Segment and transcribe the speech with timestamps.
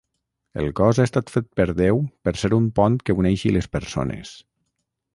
[0.61, 4.37] El cos ha estat fet per Déu per ser un pont que uneixi les persones.